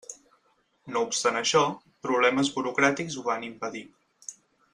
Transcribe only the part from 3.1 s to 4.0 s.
ho van impedir.